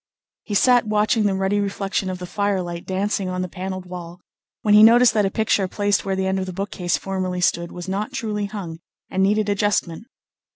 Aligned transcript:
He 0.41 0.55
sat 0.55 0.87
watching 0.87 1.25
the 1.27 1.35
ruddy 1.35 1.59
reflection 1.59 2.09
of 2.09 2.17
the 2.17 2.25
firelight 2.25 2.87
dancing 2.87 3.29
on 3.29 3.43
the 3.43 3.47
panelled 3.47 3.85
wall, 3.85 4.19
when 4.63 4.73
he 4.73 4.81
noticed 4.81 5.13
that 5.13 5.27
a 5.27 5.29
picture 5.29 5.67
placed 5.67 6.05
where 6.05 6.15
the 6.15 6.25
end 6.25 6.39
of 6.39 6.47
the 6.47 6.53
bookcase 6.53 6.97
formerly 6.97 7.39
stood 7.39 7.71
was 7.71 7.87
not 7.87 8.11
truly 8.11 8.45
hung, 8.47 8.79
and 9.11 9.21
needed 9.21 9.47
adjustment. 9.47 10.07